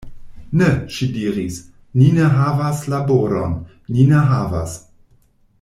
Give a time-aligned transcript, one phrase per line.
[0.61, 1.59] Ne, ŝi diris,
[2.01, 3.55] ni ne havas laboron,
[3.95, 4.79] ni ne havas!